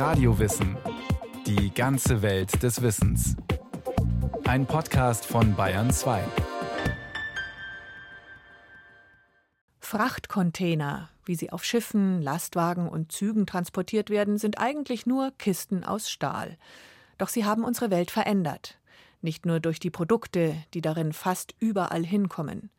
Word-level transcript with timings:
Radiowissen. 0.00 0.78
Die 1.46 1.74
ganze 1.74 2.22
Welt 2.22 2.62
des 2.62 2.80
Wissens. 2.80 3.36
Ein 4.44 4.64
Podcast 4.64 5.26
von 5.26 5.54
Bayern 5.54 5.90
2. 5.90 6.24
Frachtcontainer, 9.78 11.10
wie 11.26 11.34
sie 11.34 11.52
auf 11.52 11.64
Schiffen, 11.64 12.22
Lastwagen 12.22 12.88
und 12.88 13.12
Zügen 13.12 13.44
transportiert 13.44 14.08
werden, 14.08 14.38
sind 14.38 14.58
eigentlich 14.58 15.04
nur 15.04 15.32
Kisten 15.36 15.84
aus 15.84 16.10
Stahl. 16.10 16.56
Doch 17.18 17.28
sie 17.28 17.44
haben 17.44 17.62
unsere 17.62 17.90
Welt 17.90 18.10
verändert. 18.10 18.78
Nicht 19.20 19.44
nur 19.44 19.60
durch 19.60 19.80
die 19.80 19.90
Produkte, 19.90 20.56
die 20.72 20.80
darin 20.80 21.12
fast 21.12 21.54
überall 21.58 22.06
hinkommen. 22.06 22.70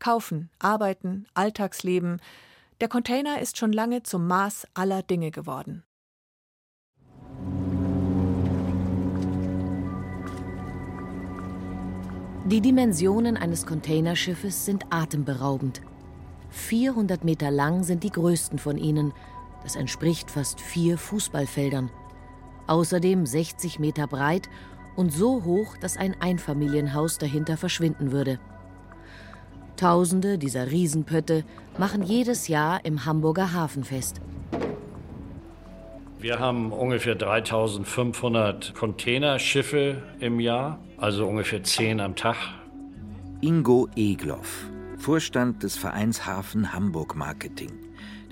Kaufen, 0.00 0.50
Arbeiten, 0.58 1.28
Alltagsleben. 1.34 2.20
Der 2.80 2.88
Container 2.88 3.40
ist 3.40 3.58
schon 3.58 3.72
lange 3.72 4.02
zum 4.02 4.26
Maß 4.26 4.66
aller 4.74 5.04
Dinge 5.04 5.30
geworden. 5.30 5.84
Die 12.46 12.60
Dimensionen 12.60 13.38
eines 13.38 13.64
Containerschiffes 13.64 14.66
sind 14.66 14.84
atemberaubend. 14.90 15.80
400 16.50 17.24
Meter 17.24 17.50
lang 17.50 17.84
sind 17.84 18.04
die 18.04 18.10
größten 18.10 18.58
von 18.58 18.76
ihnen. 18.76 19.14
Das 19.62 19.76
entspricht 19.76 20.30
fast 20.30 20.60
vier 20.60 20.98
Fußballfeldern. 20.98 21.90
Außerdem 22.66 23.24
60 23.24 23.78
Meter 23.78 24.06
breit 24.06 24.50
und 24.94 25.10
so 25.10 25.44
hoch, 25.44 25.78
dass 25.78 25.96
ein 25.96 26.20
Einfamilienhaus 26.20 27.16
dahinter 27.16 27.56
verschwinden 27.56 28.12
würde. 28.12 28.38
Tausende 29.76 30.36
dieser 30.36 30.70
Riesenpötte 30.70 31.44
machen 31.78 32.02
jedes 32.02 32.48
Jahr 32.48 32.84
im 32.84 33.06
Hamburger 33.06 33.54
Hafen 33.54 33.84
fest. 33.84 34.20
Wir 36.24 36.38
haben 36.38 36.72
ungefähr 36.72 37.16
3500 37.16 38.74
Containerschiffe 38.74 40.02
im 40.20 40.40
Jahr, 40.40 40.78
also 40.96 41.26
ungefähr 41.26 41.62
10 41.62 42.00
am 42.00 42.16
Tag. 42.16 42.38
Ingo 43.42 43.88
Egloff, 43.94 44.70
Vorstand 44.96 45.62
des 45.62 45.76
Vereins 45.76 46.24
Hafen 46.24 46.72
Hamburg 46.72 47.14
Marketing, 47.14 47.72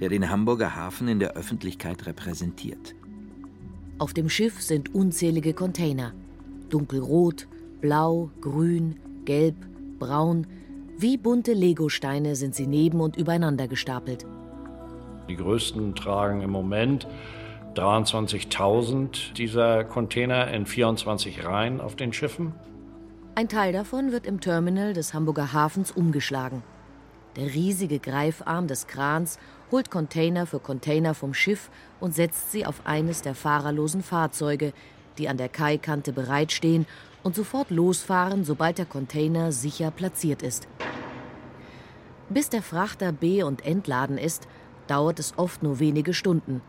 der 0.01 0.09
den 0.09 0.31
Hamburger 0.31 0.75
Hafen 0.75 1.07
in 1.07 1.20
der 1.20 1.35
Öffentlichkeit 1.37 2.07
repräsentiert. 2.07 2.95
Auf 3.98 4.15
dem 4.15 4.31
Schiff 4.31 4.63
sind 4.63 4.95
unzählige 4.95 5.53
Container. 5.53 6.15
Dunkelrot, 6.70 7.47
blau, 7.83 8.31
grün, 8.41 8.97
gelb, 9.27 9.57
braun. 9.98 10.47
Wie 10.97 11.19
bunte 11.19 11.53
Legosteine 11.53 12.37
sind 12.37 12.55
sie 12.55 12.67
neben 12.67 13.03
und 13.03 13.19
übereinander 13.19 13.69
gestapelt. 13.69 14.25
Die 15.29 15.37
größten 15.37 15.95
tragen 15.95 16.41
im 16.41 16.51
Moment 16.51 17.07
23.000 17.75 19.33
dieser 19.34 19.84
Container 19.84 20.48
in 20.48 20.67
24 20.67 21.45
Reihen 21.45 21.81
auf 21.81 21.97
den 21.97 22.12
Schiffen. 22.12 22.55
Ein 23.34 23.48
Teil 23.48 23.73
davon 23.73 24.12
wird 24.12 24.27
im 24.27 24.41
Terminal 24.41 24.92
des 24.92 25.14
Hamburger 25.14 25.53
Hafens 25.53 25.91
umgeschlagen. 25.91 26.62
Der 27.37 27.47
riesige 27.47 27.98
Greifarm 27.98 28.67
des 28.67 28.87
Krans 28.87 29.39
holt 29.70 29.91
Container 29.91 30.47
für 30.47 30.61
Container 30.61 31.14
vom 31.14 31.33
Schiff 31.33 31.70
und 31.98 32.14
setzt 32.14 32.53
sie 32.53 32.67
auf 32.67 32.83
eines 32.84 33.23
der 33.23 33.34
fahrerlosen 33.34 34.03
Fahrzeuge, 34.03 34.75
die 35.17 35.29
an 35.29 35.39
der 35.39 35.48
Kaikante 35.48 36.12
bereitstehen 36.12 36.86
und 37.23 37.34
sofort 37.34 37.70
losfahren, 37.70 38.45
sobald 38.45 38.77
der 38.77 38.86
Container 38.86 39.51
sicher 39.51 39.91
platziert 39.91 40.42
ist. 40.42 40.69
Bis 42.29 42.51
der 42.51 42.62
Frachter 42.62 43.12
be- 43.12 43.47
und 43.47 43.64
entladen 43.64 44.19
ist, 44.19 44.47
dauert 44.89 45.19
es 45.19 45.33
oft 45.39 45.62
nur 45.62 45.81
wenige 45.81 46.12
Stunden 46.12 46.61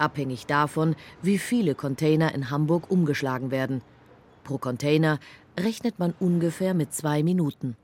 abhängig 0.00 0.46
davon, 0.46 0.96
wie 1.22 1.38
viele 1.38 1.74
Container 1.74 2.34
in 2.34 2.50
Hamburg 2.50 2.90
umgeschlagen 2.90 3.50
werden. 3.50 3.82
Pro 4.44 4.58
Container 4.58 5.18
rechnet 5.58 5.98
man 5.98 6.14
ungefähr 6.20 6.74
mit 6.74 6.94
zwei 6.94 7.22
Minuten. 7.22 7.76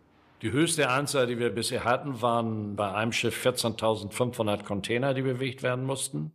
Die 0.43 0.53
höchste 0.53 0.89
Anzahl, 0.89 1.27
die 1.27 1.39
wir 1.39 1.51
bisher 1.51 1.84
hatten, 1.84 2.21
waren 2.21 2.75
bei 2.75 2.93
einem 2.93 3.12
Schiff 3.12 3.47
14.500 3.47 4.65
Container, 4.65 5.15
die 5.15 5.22
bewegt 5.22 5.62
werden 5.62 5.84
mussten. 5.84 6.33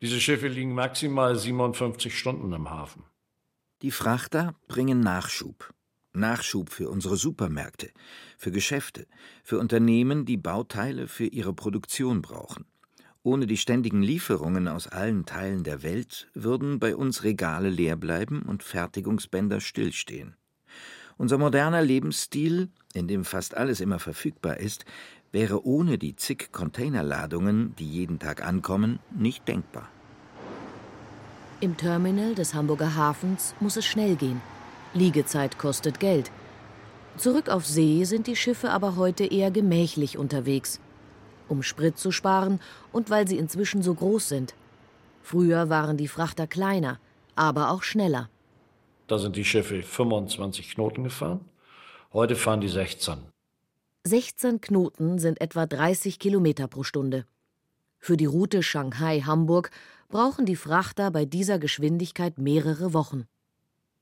Diese 0.00 0.20
Schiffe 0.20 0.48
liegen 0.48 0.74
maximal 0.74 1.36
57 1.36 2.16
Stunden 2.16 2.52
im 2.52 2.70
Hafen. 2.70 3.04
Die 3.82 3.90
Frachter 3.90 4.54
bringen 4.68 5.00
Nachschub. 5.00 5.72
Nachschub 6.12 6.70
für 6.70 6.88
unsere 6.88 7.16
Supermärkte, 7.16 7.90
für 8.36 8.50
Geschäfte, 8.50 9.06
für 9.42 9.58
Unternehmen, 9.58 10.24
die 10.24 10.36
Bauteile 10.36 11.08
für 11.08 11.26
ihre 11.26 11.54
Produktion 11.54 12.22
brauchen. 12.22 12.66
Ohne 13.24 13.46
die 13.46 13.56
ständigen 13.56 14.02
Lieferungen 14.02 14.66
aus 14.66 14.88
allen 14.88 15.24
Teilen 15.26 15.62
der 15.62 15.84
Welt 15.84 16.28
würden 16.34 16.80
bei 16.80 16.96
uns 16.96 17.22
Regale 17.22 17.68
leer 17.68 17.94
bleiben 17.94 18.42
und 18.42 18.64
Fertigungsbänder 18.64 19.60
stillstehen. 19.60 20.34
Unser 21.18 21.38
moderner 21.38 21.82
Lebensstil, 21.82 22.70
in 22.94 23.06
dem 23.06 23.24
fast 23.24 23.56
alles 23.56 23.80
immer 23.80 24.00
verfügbar 24.00 24.56
ist, 24.56 24.84
wäre 25.30 25.64
ohne 25.64 25.98
die 25.98 26.16
zig 26.16 26.50
Containerladungen, 26.50 27.76
die 27.76 27.88
jeden 27.88 28.18
Tag 28.18 28.44
ankommen, 28.44 28.98
nicht 29.16 29.46
denkbar. 29.46 29.88
Im 31.60 31.76
Terminal 31.76 32.34
des 32.34 32.54
Hamburger 32.54 32.96
Hafens 32.96 33.54
muss 33.60 33.76
es 33.76 33.86
schnell 33.86 34.16
gehen. 34.16 34.40
Liegezeit 34.94 35.58
kostet 35.58 36.00
Geld. 36.00 36.32
Zurück 37.18 37.50
auf 37.50 37.66
See 37.66 38.02
sind 38.02 38.26
die 38.26 38.36
Schiffe 38.36 38.70
aber 38.70 38.96
heute 38.96 39.24
eher 39.24 39.52
gemächlich 39.52 40.18
unterwegs 40.18 40.80
um 41.48 41.62
Sprit 41.62 41.98
zu 41.98 42.10
sparen 42.10 42.60
und 42.92 43.10
weil 43.10 43.28
sie 43.28 43.38
inzwischen 43.38 43.82
so 43.82 43.94
groß 43.94 44.28
sind. 44.28 44.54
Früher 45.22 45.68
waren 45.68 45.96
die 45.96 46.08
Frachter 46.08 46.46
kleiner, 46.46 46.98
aber 47.34 47.70
auch 47.70 47.82
schneller. 47.82 48.28
Da 49.06 49.18
sind 49.18 49.36
die 49.36 49.44
Schiffe 49.44 49.82
25 49.82 50.74
Knoten 50.74 51.04
gefahren. 51.04 51.40
Heute 52.12 52.36
fahren 52.36 52.60
die 52.60 52.68
16. 52.68 53.18
16 54.04 54.60
Knoten 54.60 55.18
sind 55.18 55.40
etwa 55.40 55.66
30 55.66 56.18
Kilometer 56.18 56.66
pro 56.66 56.82
Stunde. 56.82 57.24
Für 57.98 58.16
die 58.16 58.26
Route 58.26 58.62
Shanghai-Hamburg 58.62 59.70
brauchen 60.08 60.44
die 60.44 60.56
Frachter 60.56 61.10
bei 61.12 61.24
dieser 61.24 61.58
Geschwindigkeit 61.58 62.36
mehrere 62.36 62.92
Wochen. 62.92 63.26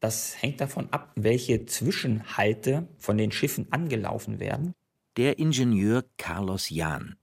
Das 0.00 0.40
hängt 0.40 0.62
davon 0.62 0.88
ab, 0.90 1.12
welche 1.16 1.66
Zwischenhalte 1.66 2.88
von 2.96 3.18
den 3.18 3.30
Schiffen 3.30 3.70
angelaufen 3.70 4.40
werden. 4.40 4.74
Der 5.18 5.38
Ingenieur 5.38 6.04
Carlos 6.16 6.70
Jahn 6.70 7.16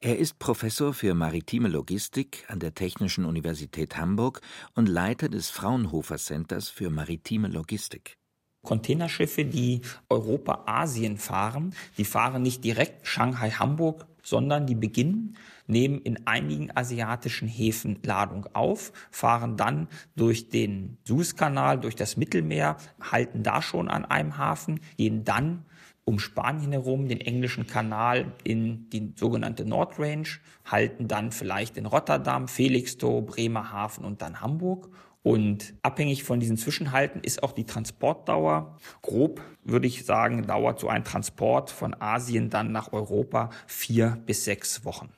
er 0.00 0.18
ist 0.18 0.38
Professor 0.38 0.92
für 0.92 1.14
maritime 1.14 1.68
Logistik 1.68 2.44
an 2.48 2.60
der 2.60 2.74
Technischen 2.74 3.24
Universität 3.24 3.96
Hamburg 3.96 4.40
und 4.74 4.88
Leiter 4.88 5.28
des 5.28 5.50
Fraunhofer 5.50 6.16
Centers 6.16 6.68
für 6.68 6.90
maritime 6.90 7.48
Logistik. 7.48 8.16
Containerschiffe, 8.62 9.44
die 9.44 9.80
Europa-Asien 10.08 11.16
fahren, 11.16 11.74
die 11.96 12.04
fahren 12.04 12.42
nicht 12.42 12.64
direkt 12.64 13.06
Shanghai-Hamburg, 13.06 14.06
sondern 14.22 14.66
die 14.66 14.74
beginnen, 14.74 15.36
nehmen 15.68 16.00
in 16.00 16.26
einigen 16.26 16.76
asiatischen 16.76 17.46
Häfen 17.46 18.00
Ladung 18.02 18.46
auf, 18.54 18.92
fahren 19.10 19.56
dann 19.56 19.88
durch 20.16 20.48
den 20.48 20.98
Suezkanal, 21.04 21.78
durch 21.78 21.94
das 21.94 22.16
Mittelmeer, 22.16 22.76
halten 23.00 23.44
da 23.44 23.62
schon 23.62 23.88
an 23.88 24.04
einem 24.04 24.36
Hafen, 24.36 24.80
gehen 24.96 25.24
dann 25.24 25.64
um 26.06 26.20
Spanien 26.20 26.70
herum 26.70 27.08
den 27.08 27.20
englischen 27.20 27.66
Kanal 27.66 28.32
in 28.44 28.88
die 28.90 29.12
sogenannte 29.16 29.64
Nordrange, 29.64 30.38
halten 30.64 31.08
dann 31.08 31.32
vielleicht 31.32 31.76
in 31.76 31.84
Rotterdam, 31.84 32.46
Felixstowe, 32.46 33.22
Bremerhaven 33.22 34.04
und 34.04 34.22
dann 34.22 34.40
Hamburg. 34.40 34.88
Und 35.24 35.74
abhängig 35.82 36.22
von 36.22 36.38
diesen 36.38 36.56
Zwischenhalten 36.56 37.20
ist 37.22 37.42
auch 37.42 37.50
die 37.50 37.64
Transportdauer. 37.64 38.78
Grob 39.02 39.42
würde 39.64 39.88
ich 39.88 40.04
sagen, 40.04 40.46
dauert 40.46 40.78
so 40.78 40.88
ein 40.88 41.02
Transport 41.02 41.70
von 41.70 42.00
Asien 42.00 42.50
dann 42.50 42.70
nach 42.70 42.92
Europa 42.92 43.50
vier 43.66 44.22
bis 44.24 44.44
sechs 44.44 44.84
Wochen. 44.84 45.08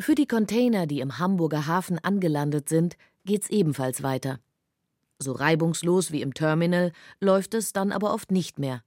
Für 0.00 0.14
die 0.14 0.26
Container, 0.26 0.86
die 0.86 1.00
im 1.00 1.18
Hamburger 1.18 1.66
Hafen 1.66 1.98
angelandet 1.98 2.70
sind, 2.70 2.96
geht's 3.26 3.50
ebenfalls 3.50 4.02
weiter. 4.02 4.40
So 5.18 5.32
reibungslos 5.32 6.10
wie 6.10 6.22
im 6.22 6.32
Terminal 6.32 6.92
läuft 7.20 7.52
es 7.52 7.74
dann 7.74 7.92
aber 7.92 8.14
oft 8.14 8.30
nicht 8.32 8.58
mehr 8.58 8.82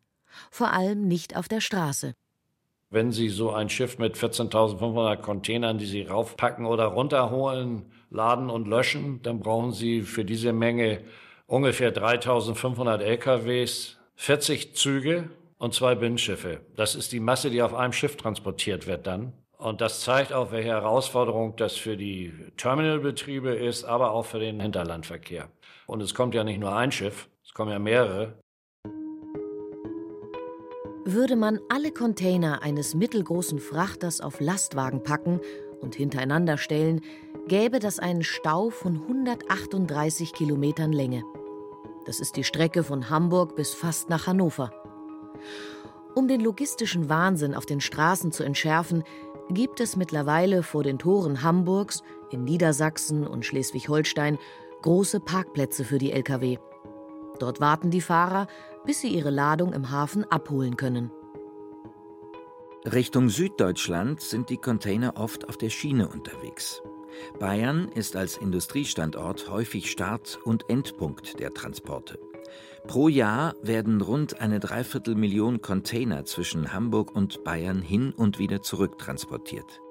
vor 0.52 0.72
allem 0.74 1.08
nicht 1.08 1.36
auf 1.36 1.48
der 1.48 1.62
Straße. 1.62 2.14
Wenn 2.90 3.12
Sie 3.12 3.28
so 3.28 3.52
ein 3.52 3.70
Schiff 3.70 3.98
mit 3.98 4.16
14.500 4.16 5.18
Containern, 5.18 5.78
die 5.78 5.86
Sie 5.86 6.04
raufpacken 6.04 6.66
oder 6.66 6.86
runterholen, 6.86 7.92
laden 8.10 8.50
und 8.50 8.68
löschen, 8.68 9.22
dann 9.24 9.42
brauchen 9.42 9.74
Sie 9.74 10.04
für 10.04 10.24
diese 10.24 10.54
Menge 10.54 11.02
ungefähr 11.48 11.94
3.500 11.94 13.00
LKWs, 13.00 13.98
40 14.16 14.76
Züge 14.76 15.30
und 15.58 15.74
zwei 15.74 15.96
Binnenschiffe. 15.96 16.62
Das 16.76 16.96
ist 16.96 17.12
die 17.12 17.20
Masse, 17.20 17.50
die 17.50 17.62
auf 17.62 17.74
einem 17.74 17.94
Schiff 17.94 18.16
transportiert 18.16 18.88
wird 18.88 19.06
dann. 19.06 19.34
Und 19.58 19.82
das 19.82 20.02
zeigt 20.02 20.34
auch, 20.34 20.52
welche 20.52 20.70
Herausforderung 20.70 21.56
das 21.56 21.76
für 21.76 21.98
die 21.98 22.32
Terminalbetriebe 22.58 23.50
ist, 23.50 23.86
aber 23.86 24.12
auch 24.12 24.26
für 24.26 24.40
den 24.40 24.60
Hinterlandverkehr. 24.60 25.50
Und 25.88 26.02
es 26.02 26.14
kommt 26.14 26.36
ja 26.36 26.44
nicht 26.44 26.60
nur 26.60 26.76
ein 26.76 26.92
Schiff, 26.92 27.28
es 27.44 27.54
kommen 27.54 27.72
ja 27.72 27.80
mehrere. 27.80 28.38
Würde 31.10 31.38
man 31.38 31.62
alle 31.70 31.94
Container 31.94 32.64
eines 32.64 32.94
mittelgroßen 32.94 33.60
Frachters 33.60 34.20
auf 34.20 34.42
Lastwagen 34.42 35.04
packen 35.04 35.40
und 35.80 35.96
hintereinander 35.96 36.58
stellen, 36.58 37.00
gäbe 37.48 37.80
das 37.80 37.98
einen 37.98 38.26
Stau 38.26 38.72
von 38.72 38.98
138 39.04 40.34
Kilometern 40.34 40.92
Länge. 40.92 41.24
Das 42.06 42.20
ist 42.20 42.36
die 42.36 42.44
Strecke 42.44 42.84
von 42.84 43.10
Hamburg 43.10 43.56
bis 43.56 43.74
fast 43.74 44.10
nach 44.10 44.28
Hannover. 44.28 44.74
Um 46.14 46.28
den 46.28 46.42
logistischen 46.42 47.08
Wahnsinn 47.08 47.56
auf 47.56 47.66
den 47.66 47.80
Straßen 47.80 48.34
zu 48.34 48.44
entschärfen, 48.44 49.06
gibt 49.50 49.80
es 49.80 49.96
mittlerweile 49.96 50.62
vor 50.62 50.84
den 50.84 51.00
Toren 51.00 51.42
Hamburgs, 51.42 52.04
in 52.32 52.44
Niedersachsen 52.44 53.26
und 53.26 53.46
Schleswig-Holstein 53.46 54.38
große 54.82 55.22
Parkplätze 55.22 55.86
für 55.86 56.00
die 56.00 56.12
Lkw. 56.12 56.58
Dort 57.40 57.62
warten 57.62 57.92
die 57.92 58.02
Fahrer, 58.02 58.48
bis 58.88 59.02
sie 59.02 59.10
ihre 59.10 59.30
Ladung 59.30 59.74
im 59.74 59.92
Hafen 59.92 60.24
abholen 60.24 60.78
können. 60.78 61.12
Richtung 62.86 63.30
Süddeutschland 63.30 64.22
sind 64.22 64.50
die 64.50 64.58
Container 64.58 65.18
oft 65.18 65.50
auf 65.50 65.58
der 65.58 65.70
Schiene 65.70 66.08
unterwegs. 66.08 66.82
Bayern 67.38 67.90
ist 67.90 68.16
als 68.16 68.38
Industriestandort 68.38 69.52
häufig 69.52 69.92
Start- 69.92 70.40
und 70.46 70.70
Endpunkt 70.70 71.40
der 71.40 71.54
Transporte. 71.54 72.18
Pro 72.88 73.10
Jahr 73.10 73.56
werden 73.62 74.00
rund 74.00 74.40
eine 74.40 74.62
Dreiviertelmillion 74.62 75.62
Container 75.62 76.24
zwischen 76.24 76.72
Hamburg 76.72 77.14
und 77.14 77.44
Bayern 77.44 77.82
hin 77.82 78.14
und 78.14 78.40
wieder 78.40 78.62
zurück 78.62 78.98
transportiert. 78.98 79.82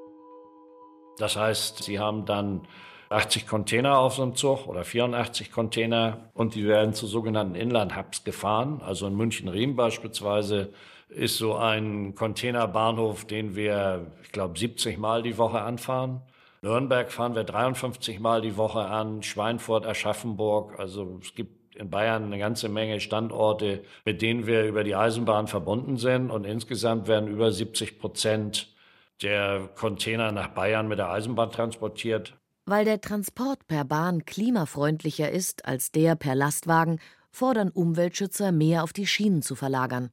Das 1.18 1.36
heißt, 1.36 1.82
Sie 1.82 1.98
haben 1.98 2.24
dann 2.24 2.66
80 3.08 3.46
Container 3.46 3.98
auf 3.98 4.14
so 4.14 4.22
einem 4.22 4.34
Zug 4.34 4.66
oder 4.66 4.84
84 4.84 5.52
Container 5.52 6.30
und 6.34 6.54
die 6.54 6.66
werden 6.66 6.94
zu 6.94 7.06
sogenannten 7.06 7.54
Inland-Hubs 7.54 8.24
gefahren. 8.24 8.80
Also 8.84 9.06
in 9.06 9.16
München-Riem 9.16 9.76
beispielsweise 9.76 10.72
ist 11.08 11.38
so 11.38 11.54
ein 11.54 12.14
Containerbahnhof, 12.14 13.24
den 13.24 13.54
wir, 13.54 14.06
ich 14.22 14.32
glaube, 14.32 14.58
70 14.58 14.98
Mal 14.98 15.22
die 15.22 15.38
Woche 15.38 15.60
anfahren. 15.60 16.22
Nürnberg 16.62 17.12
fahren 17.12 17.34
wir 17.34 17.44
53 17.44 18.18
Mal 18.18 18.40
die 18.40 18.56
Woche 18.56 18.80
an, 18.80 19.22
Schweinfurt, 19.22 19.86
Aschaffenburg. 19.86 20.78
Also 20.78 21.20
es 21.22 21.34
gibt 21.34 21.76
in 21.76 21.90
Bayern 21.90 22.24
eine 22.24 22.38
ganze 22.38 22.68
Menge 22.68 23.00
Standorte, 23.00 23.84
mit 24.04 24.22
denen 24.22 24.46
wir 24.46 24.64
über 24.64 24.82
die 24.82 24.96
Eisenbahn 24.96 25.46
verbunden 25.46 25.96
sind. 25.96 26.30
Und 26.30 26.44
insgesamt 26.44 27.06
werden 27.06 27.28
über 27.28 27.52
70 27.52 27.98
Prozent 27.98 28.74
der 29.22 29.68
Container 29.76 30.32
nach 30.32 30.48
Bayern 30.48 30.88
mit 30.88 30.98
der 30.98 31.10
Eisenbahn 31.10 31.50
transportiert. 31.50 32.34
Weil 32.66 32.84
der 32.84 33.00
Transport 33.00 33.68
per 33.68 33.84
Bahn 33.84 34.24
klimafreundlicher 34.24 35.30
ist 35.30 35.64
als 35.66 35.92
der 35.92 36.16
per 36.16 36.34
Lastwagen, 36.34 36.98
fordern 37.30 37.70
Umweltschützer 37.70 38.50
mehr 38.50 38.82
auf 38.82 38.92
die 38.92 39.06
Schienen 39.06 39.40
zu 39.40 39.54
verlagern. 39.54 40.10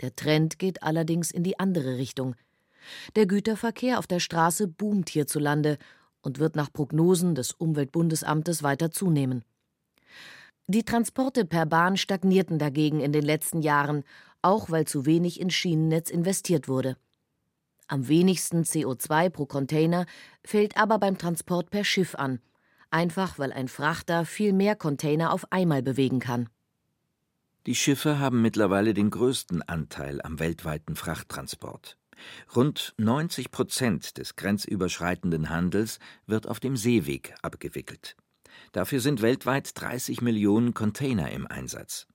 Der 0.00 0.16
Trend 0.16 0.58
geht 0.58 0.82
allerdings 0.82 1.30
in 1.30 1.44
die 1.44 1.58
andere 1.58 1.98
Richtung. 1.98 2.36
Der 3.16 3.26
Güterverkehr 3.26 3.98
auf 3.98 4.06
der 4.06 4.20
Straße 4.20 4.66
boomt 4.66 5.10
hierzulande 5.10 5.76
und 6.22 6.38
wird 6.38 6.56
nach 6.56 6.72
Prognosen 6.72 7.34
des 7.34 7.52
Umweltbundesamtes 7.52 8.62
weiter 8.62 8.90
zunehmen. 8.90 9.44
Die 10.66 10.84
Transporte 10.84 11.44
per 11.44 11.66
Bahn 11.66 11.98
stagnierten 11.98 12.58
dagegen 12.58 13.00
in 13.00 13.12
den 13.12 13.24
letzten 13.24 13.60
Jahren, 13.60 14.04
auch 14.40 14.70
weil 14.70 14.86
zu 14.86 15.04
wenig 15.04 15.38
ins 15.38 15.52
Schienennetz 15.52 16.08
investiert 16.08 16.66
wurde. 16.66 16.96
Am 17.86 18.08
wenigsten 18.08 18.62
CO2 18.62 19.28
pro 19.28 19.46
Container 19.46 20.06
fällt 20.44 20.76
aber 20.76 20.98
beim 20.98 21.18
Transport 21.18 21.70
per 21.70 21.84
Schiff 21.84 22.14
an, 22.14 22.40
einfach 22.90 23.38
weil 23.38 23.52
ein 23.52 23.68
Frachter 23.68 24.24
viel 24.24 24.52
mehr 24.52 24.74
Container 24.74 25.32
auf 25.32 25.52
einmal 25.52 25.82
bewegen 25.82 26.18
kann. 26.18 26.48
Die 27.66 27.74
Schiffe 27.74 28.18
haben 28.18 28.42
mittlerweile 28.42 28.94
den 28.94 29.10
größten 29.10 29.62
Anteil 29.62 30.20
am 30.22 30.38
weltweiten 30.38 30.96
Frachttransport. 30.96 31.98
Rund 32.54 32.94
90 32.98 33.50
Prozent 33.50 34.18
des 34.18 34.36
grenzüberschreitenden 34.36 35.50
Handels 35.50 35.98
wird 36.26 36.46
auf 36.46 36.60
dem 36.60 36.76
Seeweg 36.76 37.34
abgewickelt. 37.42 38.16
Dafür 38.72 39.00
sind 39.00 39.22
weltweit 39.22 39.70
30 39.74 40.20
Millionen 40.20 40.74
Container 40.74 41.30
im 41.32 41.46
Einsatz. 41.46 42.06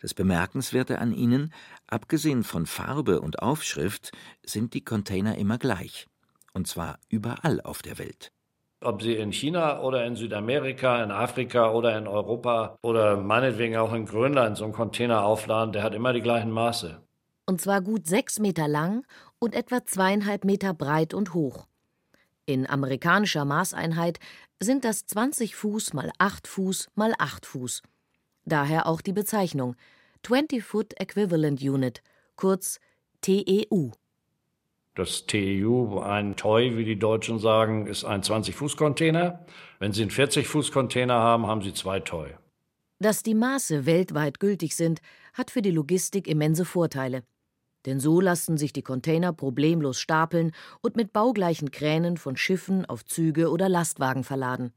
Das 0.00 0.14
Bemerkenswerte 0.14 0.98
an 0.98 1.12
ihnen, 1.12 1.52
abgesehen 1.86 2.42
von 2.42 2.66
Farbe 2.66 3.20
und 3.20 3.40
Aufschrift, 3.42 4.12
sind 4.42 4.72
die 4.72 4.82
Container 4.82 5.36
immer 5.36 5.58
gleich. 5.58 6.06
Und 6.54 6.66
zwar 6.66 6.98
überall 7.08 7.60
auf 7.60 7.82
der 7.82 7.98
Welt. 7.98 8.32
Ob 8.82 9.02
sie 9.02 9.14
in 9.14 9.30
China 9.30 9.82
oder 9.82 10.06
in 10.06 10.16
Südamerika, 10.16 11.04
in 11.04 11.10
Afrika 11.10 11.70
oder 11.70 11.98
in 11.98 12.08
Europa 12.08 12.78
oder 12.80 13.18
meinetwegen 13.18 13.76
auch 13.76 13.92
in 13.92 14.06
Grönland 14.06 14.56
so 14.56 14.64
einen 14.64 14.72
Container 14.72 15.22
aufladen, 15.22 15.74
der 15.74 15.82
hat 15.82 15.94
immer 15.94 16.14
die 16.14 16.22
gleichen 16.22 16.50
Maße. 16.50 17.02
Und 17.44 17.60
zwar 17.60 17.82
gut 17.82 18.06
sechs 18.06 18.38
Meter 18.38 18.68
lang 18.68 19.06
und 19.38 19.54
etwa 19.54 19.84
zweieinhalb 19.84 20.46
Meter 20.46 20.72
breit 20.72 21.12
und 21.12 21.34
hoch. 21.34 21.66
In 22.46 22.66
amerikanischer 22.66 23.44
Maßeinheit 23.44 24.18
sind 24.60 24.84
das 24.84 25.04
20 25.04 25.56
Fuß 25.56 25.92
mal 25.92 26.10
8 26.18 26.48
Fuß 26.48 26.88
mal 26.94 27.12
8 27.18 27.44
Fuß. 27.44 27.82
Daher 28.50 28.86
auch 28.88 29.00
die 29.00 29.12
Bezeichnung 29.12 29.76
20 30.24 30.64
Foot 30.64 31.00
Equivalent 31.00 31.62
Unit, 31.62 32.02
kurz 32.34 32.80
TEU. 33.20 33.92
Das 34.96 35.24
TEU, 35.26 36.00
ein 36.00 36.34
Toy, 36.34 36.76
wie 36.76 36.84
die 36.84 36.98
Deutschen 36.98 37.38
sagen, 37.38 37.86
ist 37.86 38.04
ein 38.04 38.22
20-Fuß-Container. 38.22 39.46
Wenn 39.78 39.92
Sie 39.92 40.02
einen 40.02 40.10
40-Fuß-Container 40.10 41.14
haben, 41.14 41.46
haben 41.46 41.62
Sie 41.62 41.72
zwei 41.72 42.00
Toy. 42.00 42.30
Dass 42.98 43.22
die 43.22 43.36
Maße 43.36 43.86
weltweit 43.86 44.40
gültig 44.40 44.74
sind, 44.74 45.00
hat 45.32 45.52
für 45.52 45.62
die 45.62 45.70
Logistik 45.70 46.26
immense 46.26 46.64
Vorteile. 46.64 47.22
Denn 47.86 48.00
so 48.00 48.20
lassen 48.20 48.58
sich 48.58 48.72
die 48.72 48.82
Container 48.82 49.32
problemlos 49.32 50.00
stapeln 50.00 50.50
und 50.80 50.96
mit 50.96 51.12
baugleichen 51.12 51.70
Kränen 51.70 52.16
von 52.16 52.36
Schiffen 52.36 52.84
auf 52.84 53.04
Züge 53.04 53.48
oder 53.50 53.68
Lastwagen 53.68 54.24
verladen. 54.24 54.72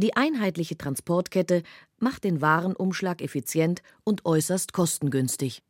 Die 0.00 0.16
einheitliche 0.16 0.78
Transportkette 0.78 1.62
macht 2.00 2.24
den 2.24 2.40
Warenumschlag 2.40 3.22
effizient 3.22 3.82
und 4.04 4.24
äußerst 4.24 4.72
kostengünstig. 4.72 5.62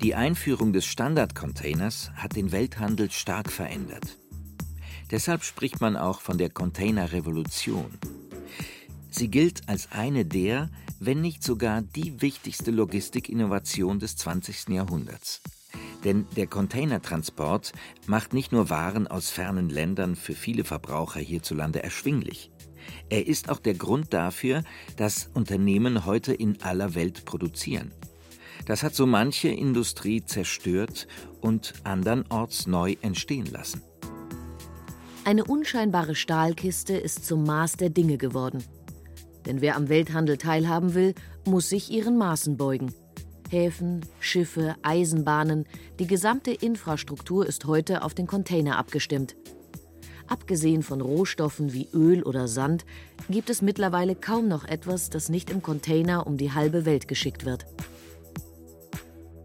Die 0.00 0.14
Einführung 0.14 0.72
des 0.72 0.86
Standardcontainers 0.86 2.12
hat 2.14 2.36
den 2.36 2.52
Welthandel 2.52 3.10
stark 3.10 3.50
verändert. 3.50 4.16
Deshalb 5.10 5.42
spricht 5.42 5.80
man 5.80 5.96
auch 5.96 6.20
von 6.20 6.38
der 6.38 6.50
Containerrevolution. 6.50 7.98
Sie 9.10 9.28
gilt 9.28 9.68
als 9.68 9.90
eine 9.90 10.24
der, 10.24 10.70
wenn 11.00 11.20
nicht 11.20 11.42
sogar 11.42 11.82
die 11.82 12.20
wichtigste 12.20 12.70
Logistikinnovation 12.70 13.98
des 13.98 14.16
20. 14.16 14.68
Jahrhunderts. 14.68 15.40
Denn 16.04 16.26
der 16.36 16.46
Containertransport 16.46 17.72
macht 18.06 18.32
nicht 18.32 18.52
nur 18.52 18.70
Waren 18.70 19.08
aus 19.08 19.30
fernen 19.30 19.68
Ländern 19.68 20.14
für 20.14 20.34
viele 20.34 20.64
Verbraucher 20.64 21.20
hierzulande 21.20 21.82
erschwinglich. 21.82 22.50
Er 23.08 23.26
ist 23.26 23.48
auch 23.48 23.58
der 23.58 23.74
Grund 23.74 24.12
dafür, 24.12 24.62
dass 24.96 25.30
Unternehmen 25.34 26.04
heute 26.04 26.32
in 26.32 26.60
aller 26.62 26.94
Welt 26.94 27.24
produzieren. 27.24 27.92
Das 28.66 28.82
hat 28.82 28.94
so 28.94 29.06
manche 29.06 29.48
Industrie 29.48 30.24
zerstört 30.24 31.06
und 31.40 31.74
andernorts 31.84 32.66
neu 32.66 32.96
entstehen 33.00 33.46
lassen. 33.46 33.82
Eine 35.24 35.44
unscheinbare 35.44 36.14
Stahlkiste 36.14 36.94
ist 36.94 37.26
zum 37.26 37.44
Maß 37.44 37.76
der 37.76 37.90
Dinge 37.90 38.18
geworden. 38.18 38.64
Denn 39.46 39.60
wer 39.60 39.76
am 39.76 39.88
Welthandel 39.88 40.36
teilhaben 40.36 40.94
will, 40.94 41.14
muss 41.46 41.68
sich 41.68 41.90
ihren 41.90 42.16
Maßen 42.18 42.56
beugen. 42.56 42.92
Häfen, 43.50 44.04
Schiffe, 44.20 44.76
Eisenbahnen, 44.82 45.64
die 45.98 46.06
gesamte 46.06 46.50
Infrastruktur 46.50 47.46
ist 47.46 47.64
heute 47.64 48.02
auf 48.02 48.14
den 48.14 48.26
Container 48.26 48.76
abgestimmt. 48.76 49.36
Abgesehen 50.28 50.82
von 50.82 51.00
Rohstoffen 51.00 51.72
wie 51.72 51.88
Öl 51.92 52.22
oder 52.22 52.48
Sand 52.48 52.84
gibt 53.30 53.50
es 53.50 53.62
mittlerweile 53.62 54.14
kaum 54.14 54.46
noch 54.46 54.64
etwas, 54.64 55.10
das 55.10 55.28
nicht 55.28 55.50
im 55.50 55.62
Container 55.62 56.26
um 56.26 56.36
die 56.36 56.52
halbe 56.52 56.84
Welt 56.84 57.08
geschickt 57.08 57.44
wird. 57.44 57.64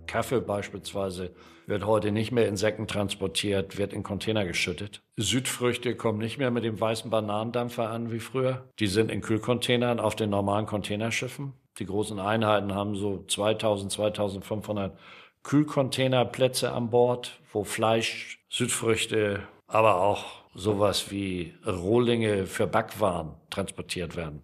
Kaffee 0.08 0.42
beispielsweise 0.42 1.32
wird 1.66 1.86
heute 1.86 2.12
nicht 2.12 2.32
mehr 2.32 2.48
in 2.48 2.58
Säcken 2.58 2.88
transportiert, 2.88 3.78
wird 3.78 3.94
in 3.94 4.04
Container 4.04 4.46
geschüttet. 4.46 5.02
Südfrüchte 5.18 5.96
kommen 5.96 6.20
nicht 6.20 6.38
mehr 6.38 6.52
mit 6.52 6.66
dem 6.66 6.80
weißen 6.80 7.10
Bananendampfer 7.10 7.90
an 7.90 8.12
wie 8.12 8.20
früher. 8.20 8.68
Die 8.80 8.88
sind 8.88 9.10
in 9.10 9.22
Kühlcontainern 9.22 10.00
auf 10.00 10.16
den 10.16 10.30
normalen 10.30 10.66
Containerschiffen. 10.66 11.54
Die 11.80 11.86
großen 11.86 12.20
Einheiten 12.20 12.76
haben 12.76 12.96
so 12.96 13.24
2000, 13.28 13.92
2500 13.92 14.98
Kühlcontainerplätze 15.42 16.72
an 16.72 16.90
Bord, 16.90 17.40
wo 17.52 17.64
Fleisch, 17.64 18.40
Südfrüchte, 18.50 19.48
aber 19.68 20.02
auch 20.02 20.43
sowas 20.56 21.12
wie 21.12 21.54
Rohlinge 21.66 22.46
für 22.46 22.68
Backwaren 22.68 23.32
transportiert 23.50 24.16
werden. 24.16 24.44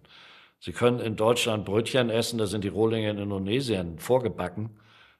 Sie 0.58 0.72
können 0.72 1.00
in 1.00 1.16
Deutschland 1.16 1.64
Brötchen 1.64 2.10
essen, 2.10 2.38
da 2.38 2.46
sind 2.46 2.64
die 2.64 2.68
Rohlinge 2.68 3.10
in 3.10 3.18
Indonesien 3.18 3.98
vorgebacken. 3.98 4.70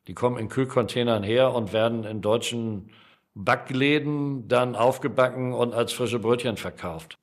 Die 0.07 0.15
kommen 0.15 0.39
in 0.39 0.49
Kühlcontainern 0.49 1.23
her 1.23 1.55
und 1.55 1.73
werden 1.73 2.05
in 2.05 2.21
deutschen 2.21 2.91
Backläden 3.35 4.49
dann 4.49 4.75
aufgebacken 4.75 5.55
und 5.55 5.73
als 5.73 5.93
frische 5.93 6.19
Brötchen 6.19 6.57
verkauft. 6.57 7.17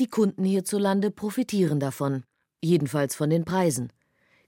Die 0.00 0.08
Kunden 0.08 0.44
hierzulande 0.44 1.10
profitieren 1.10 1.78
davon, 1.78 2.24
jedenfalls 2.60 3.14
von 3.14 3.30
den 3.30 3.44
Preisen. 3.44 3.92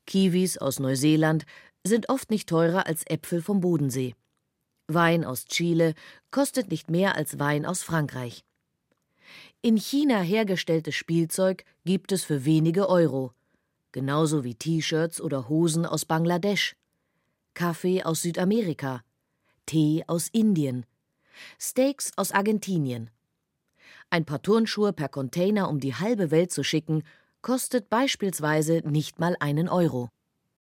Kiwis 0.06 0.59
aus 0.59 0.80
Neuseeland 0.80 1.44
sind 1.85 2.09
oft 2.09 2.30
nicht 2.30 2.49
teurer 2.49 2.87
als 2.87 3.04
Äpfel 3.06 3.42
vom 3.42 3.61
Bodensee. 3.61 4.14
Wein 4.88 5.25
aus 5.25 5.44
Chile 5.44 5.94
kostet 6.30 6.71
nicht 6.71 6.90
mehr 6.90 7.16
als 7.16 7.38
Wein 7.38 7.64
aus 7.66 7.83
Frankreich. 7.83 8.44
In 9.64 9.78
China 9.78 10.21
hergestelltes 10.21 10.94
Spielzeug 10.94 11.64
gibt 11.87 12.12
es 12.12 12.23
für 12.23 12.44
wenige 12.44 12.90
Euro, 12.90 13.33
genauso 13.92 14.44
wie 14.44 14.54
T-Shirts 14.54 15.23
oder 15.23 15.49
Hosen 15.49 15.87
aus 15.87 16.04
Bangladesch, 16.04 16.76
Kaffee 17.54 18.02
aus 18.02 18.21
Südamerika, 18.21 19.00
Tee 19.64 20.04
aus 20.06 20.28
Indien, 20.28 20.85
Steaks 21.59 22.12
aus 22.16 22.33
Argentinien. 22.33 23.09
Ein 24.11 24.26
paar 24.26 24.42
Turnschuhe 24.42 24.92
per 24.92 25.09
Container 25.09 25.71
um 25.71 25.80
die 25.80 25.94
halbe 25.94 26.30
Welt 26.30 26.52
zu 26.52 26.62
schicken, 26.62 27.02
kostet 27.40 27.88
beispielsweise 27.88 28.83
nicht 28.85 29.18
mal 29.18 29.35
einen 29.40 29.71
Euro. 29.71 30.11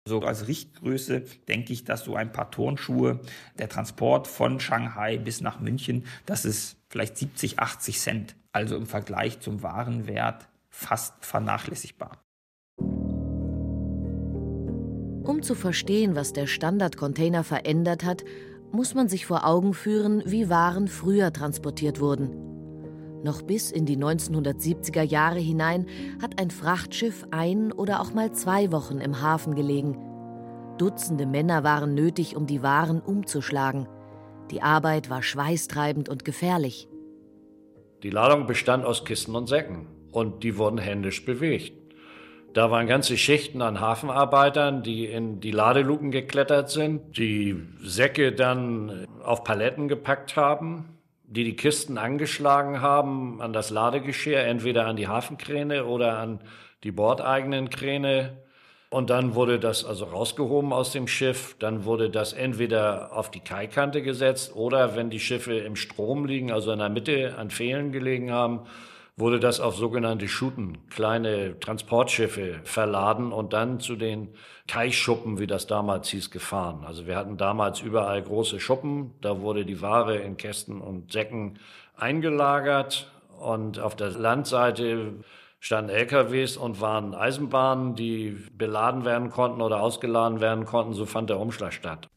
So 0.05 0.19
als 0.19 0.47
Richtgröße 0.47 1.21
denke 1.47 1.73
ich, 1.73 1.85
dass 1.85 2.05
so 2.05 2.15
ein 2.15 2.31
paar 2.31 2.51
Turnschuhe, 2.51 3.19
der 3.57 3.67
Transport 3.67 4.27
von 4.27 4.59
Shanghai 4.59 5.17
bis 5.17 5.41
nach 5.41 5.59
München, 5.59 6.05
das 6.27 6.45
ist 6.45 6.77
vielleicht 6.87 7.17
70, 7.17 7.57
80 7.57 7.99
Cent. 7.99 8.35
Also 8.51 8.75
im 8.75 8.85
Vergleich 8.85 9.39
zum 9.39 9.63
Warenwert 9.63 10.47
fast 10.69 11.25
vernachlässigbar. 11.25 12.23
Um 15.23 15.41
zu 15.43 15.55
verstehen, 15.55 16.15
was 16.15 16.33
der 16.33 16.47
Standardcontainer 16.47 17.43
verändert 17.43 18.03
hat, 18.03 18.23
muss 18.71 18.95
man 18.95 19.07
sich 19.07 19.25
vor 19.25 19.45
Augen 19.45 19.73
führen, 19.73 20.23
wie 20.25 20.49
Waren 20.49 20.87
früher 20.87 21.31
transportiert 21.31 21.99
wurden. 21.99 22.51
Noch 23.23 23.43
bis 23.43 23.71
in 23.71 23.85
die 23.85 23.97
1970er 23.97 25.03
Jahre 25.03 25.39
hinein 25.39 25.85
hat 26.21 26.39
ein 26.39 26.49
Frachtschiff 26.49 27.27
ein 27.29 27.71
oder 27.71 28.01
auch 28.01 28.13
mal 28.13 28.31
zwei 28.31 28.71
Wochen 28.71 28.97
im 28.99 29.21
Hafen 29.21 29.53
gelegen. 29.53 29.97
Dutzende 30.77 31.27
Männer 31.27 31.63
waren 31.63 31.93
nötig, 31.93 32.35
um 32.35 32.47
die 32.47 32.63
Waren 32.63 32.99
umzuschlagen. 32.99 33.87
Die 34.49 34.63
Arbeit 34.63 35.09
war 35.11 35.21
schweißtreibend 35.21 36.09
und 36.09 36.25
gefährlich. 36.25 36.89
Die 38.03 38.09
Ladung 38.09 38.47
bestand 38.47 38.83
aus 38.83 39.05
Kisten 39.05 39.35
und 39.35 39.47
Säcken 39.47 39.87
und 40.11 40.43
die 40.43 40.57
wurden 40.57 40.79
händisch 40.79 41.23
bewegt. 41.23 41.73
Da 42.53 42.69
waren 42.69 42.87
ganze 42.87 43.15
Schichten 43.17 43.61
an 43.61 43.79
Hafenarbeitern, 43.79 44.83
die 44.83 45.05
in 45.05 45.39
die 45.39 45.51
Ladeluken 45.51 46.11
geklettert 46.11 46.69
sind, 46.69 47.17
die 47.17 47.55
Säcke 47.81 48.33
dann 48.33 49.05
auf 49.23 49.43
Paletten 49.43 49.87
gepackt 49.87 50.35
haben, 50.35 50.97
die 51.23 51.45
die 51.45 51.55
Kisten 51.55 51.97
angeschlagen 51.97 52.81
haben 52.81 53.41
an 53.41 53.53
das 53.53 53.69
Ladegeschirr, 53.69 54.43
entweder 54.43 54.85
an 54.85 54.97
die 54.97 55.07
Hafenkräne 55.07 55.85
oder 55.85 56.17
an 56.17 56.41
die 56.83 56.91
bordeigenen 56.91 57.69
Kräne. 57.69 58.37
Und 58.93 59.09
dann 59.09 59.35
wurde 59.35 59.57
das 59.57 59.85
also 59.85 60.03
rausgehoben 60.03 60.73
aus 60.73 60.91
dem 60.91 61.07
Schiff. 61.07 61.55
Dann 61.59 61.85
wurde 61.85 62.09
das 62.09 62.33
entweder 62.33 63.15
auf 63.15 63.31
die 63.31 63.39
Kaikante 63.39 64.01
gesetzt 64.01 64.53
oder 64.53 64.97
wenn 64.97 65.09
die 65.09 65.21
Schiffe 65.21 65.53
im 65.53 65.77
Strom 65.77 66.25
liegen, 66.25 66.51
also 66.51 66.73
in 66.73 66.79
der 66.79 66.89
Mitte 66.89 67.35
an 67.37 67.51
Pfählen 67.51 67.93
gelegen 67.93 68.31
haben, 68.31 68.63
wurde 69.15 69.39
das 69.39 69.61
auf 69.61 69.77
sogenannte 69.77 70.27
Schuten, 70.27 70.77
kleine 70.89 71.57
Transportschiffe 71.61 72.59
verladen 72.65 73.31
und 73.31 73.53
dann 73.53 73.79
zu 73.79 73.95
den 73.95 74.33
Teichschuppen, 74.67 75.39
wie 75.39 75.47
das 75.47 75.67
damals 75.67 76.09
hieß, 76.09 76.29
gefahren. 76.29 76.83
Also 76.85 77.07
wir 77.07 77.15
hatten 77.15 77.37
damals 77.37 77.79
überall 77.79 78.21
große 78.21 78.59
Schuppen, 78.59 79.13
da 79.21 79.39
wurde 79.39 79.63
die 79.63 79.81
Ware 79.81 80.17
in 80.17 80.35
Kästen 80.35 80.81
und 80.81 81.13
Säcken 81.13 81.59
eingelagert 81.95 83.09
und 83.39 83.79
auf 83.79 83.95
der 83.95 84.09
Landseite 84.09 85.13
standen 85.61 85.91
LKWs 85.91 86.57
und 86.57 86.81
waren 86.81 87.13
Eisenbahnen, 87.13 87.95
die 87.95 88.35
beladen 88.57 89.05
werden 89.05 89.29
konnten 89.29 89.61
oder 89.61 89.81
ausgeladen 89.81 90.41
werden 90.41 90.65
konnten. 90.65 90.93
So 90.93 91.05
fand 91.05 91.29
der 91.29 91.39
Umschlag 91.39 91.71
statt. 91.71 92.09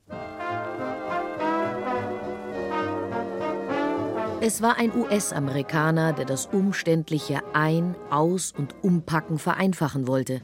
Es 4.41 4.61
war 4.61 4.79
ein 4.79 4.95
US-Amerikaner, 4.95 6.15
der 6.15 6.25
das 6.25 6.47
umständliche 6.47 7.43
Ein-, 7.53 7.95
Aus- 8.11 8.53
und 8.57 8.75
Umpacken 8.83 9.39
vereinfachen 9.39 10.09
wollte. 10.09 10.41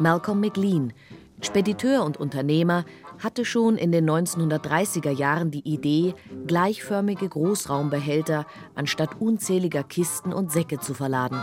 Malcolm 0.00 0.40
McLean, 0.40 0.92
Spediteur 1.40 2.04
und 2.04 2.18
Unternehmer, 2.18 2.84
hatte 3.22 3.44
schon 3.44 3.76
in 3.76 3.92
den 3.92 4.08
1930er 4.08 5.10
Jahren 5.10 5.50
die 5.50 5.66
Idee, 5.68 6.14
gleichförmige 6.46 7.28
Großraumbehälter 7.28 8.46
anstatt 8.74 9.20
unzähliger 9.20 9.82
Kisten 9.82 10.32
und 10.32 10.50
Säcke 10.52 10.80
zu 10.80 10.94
verladen. 10.94 11.40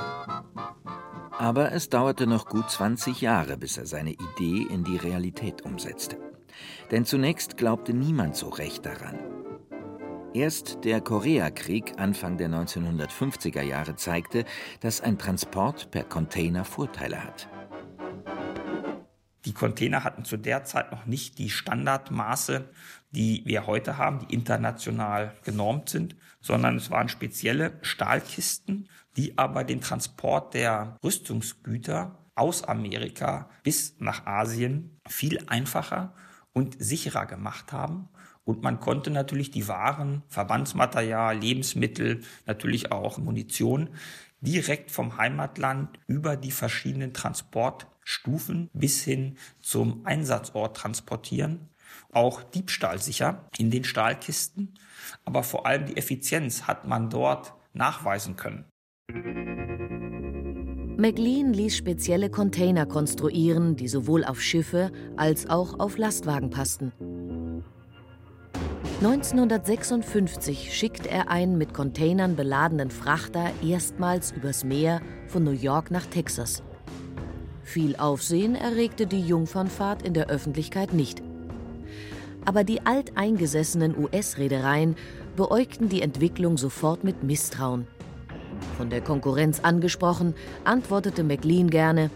Aber 1.38 1.72
es 1.72 1.90
dauerte 1.90 2.28
noch 2.28 2.48
gut 2.48 2.70
20 2.70 3.22
Jahre, 3.22 3.58
bis 3.58 3.78
er 3.78 3.86
seine 3.86 4.12
Idee 4.12 4.68
in 4.70 4.84
die 4.84 4.98
Realität 4.98 5.62
umsetzte. 5.64 6.18
Denn 6.92 7.06
zunächst 7.06 7.56
glaubte 7.56 7.94
niemand 7.94 8.36
so 8.36 8.50
recht 8.50 8.86
daran. 8.86 9.18
Erst 10.34 10.84
der 10.84 11.02
Koreakrieg 11.02 11.94
Anfang 11.98 12.38
der 12.38 12.50
1950er 12.50 13.64
Jahre 13.64 13.96
zeigte, 13.96 14.46
dass 14.80 15.02
ein 15.02 15.18
Transport 15.18 15.90
per 15.92 16.04
Container 16.04 16.66
Vorteile 16.66 17.24
hat. 17.24 17.50
Die 19.50 19.56
Container 19.56 20.04
hatten 20.04 20.26
zu 20.26 20.38
der 20.38 20.64
Zeit 20.64 20.92
noch 20.92 21.08
nicht 21.08 21.40
die 21.40 21.50
Standardmaße, 21.50 22.70
die 23.10 23.42
wir 23.48 23.66
heute 23.66 23.98
haben, 23.98 24.20
die 24.20 24.32
international 24.32 25.34
genormt 25.44 25.90
sind, 25.90 26.16
sondern 26.40 26.76
es 26.76 26.92
waren 26.92 27.10
spezielle 27.10 27.72
Stahlkisten, 27.82 28.88
die 29.18 29.40
aber 29.40 29.64
den 29.64 29.82
Transport 29.82 30.54
der 30.54 30.98
Rüstungsgüter 31.04 32.20
aus 32.36 32.64
Amerika 32.64 33.50
bis 33.64 33.96
nach 33.98 34.28
Asien 34.28 35.00
viel 35.08 35.44
einfacher 35.48 36.14
und 36.54 36.76
sicherer 36.78 37.26
gemacht 37.26 37.74
haben. 37.74 38.08
Und 38.44 38.62
man 38.62 38.80
konnte 38.80 39.10
natürlich 39.10 39.50
die 39.50 39.68
Waren, 39.68 40.22
Verbandsmaterial, 40.28 41.40
Lebensmittel, 41.40 42.22
natürlich 42.46 42.92
auch 42.92 43.18
Munition 43.18 43.90
direkt 44.42 44.92
vom 44.92 45.18
Heimatland 45.18 46.00
über 46.08 46.36
die 46.36 46.52
verschiedenen 46.52 47.14
Transportstufen 47.14 48.70
bis 48.74 49.04
hin 49.04 49.38
zum 49.62 50.06
Einsatzort 50.06 50.78
transportieren. 50.78 51.70
Auch 52.12 52.44
diebstahlsicher 52.44 53.48
in 53.58 53.72
den 53.72 53.84
Stahlkisten, 53.84 54.76
aber 55.26 55.44
vor 55.44 55.66
allem 55.66 55.86
die 55.86 55.98
Effizienz 55.98 56.64
hat 56.64 56.88
man 56.88 57.10
dort 57.10 57.54
nachweisen 57.74 58.36
können. 58.36 58.66
McLean 60.98 61.54
ließ 61.54 61.78
spezielle 61.78 62.30
Container 62.30 62.86
konstruieren, 62.86 63.76
die 63.78 63.88
sowohl 63.88 64.26
auf 64.26 64.42
Schiffe 64.42 64.92
als 65.16 65.50
auch 65.50 65.80
auf 65.80 65.98
Lastwagen 65.98 66.50
passten. 66.50 66.92
1956 69.02 70.74
schickt 70.76 71.08
er 71.08 71.30
einen 71.30 71.58
mit 71.58 71.74
Containern 71.74 72.36
beladenen 72.36 72.92
Frachter 72.92 73.50
erstmals 73.64 74.34
übers 74.34 74.66
Meer 74.66 75.00
von 75.28 75.46
New 75.46 75.52
York 75.52 75.90
nach 75.90 76.06
Texas. 76.06 76.64
Viel 77.64 77.96
Aufsehen 77.96 78.56
erregte 78.56 79.08
die 79.08 79.22
Jungfernfahrt 79.22 80.02
in 80.02 80.14
der 80.14 80.28
Öffentlichkeit 80.28 80.92
nicht. 80.92 81.24
Aber 82.44 82.66
die 82.66 82.86
alteingesessenen 82.86 83.98
US-Reedereien 83.98 84.98
beäugten 85.38 85.88
die 85.88 86.02
Entwicklung 86.02 86.58
sofort 86.58 87.06
mit 87.06 87.24
Misstrauen. 87.24 87.88
Von 88.76 88.90
der 88.90 89.00
Konkurrenz 89.00 89.62
angesprochen, 89.62 90.34
antwortete 90.66 91.24
McLean 91.24 91.70
gerne: 91.70 92.10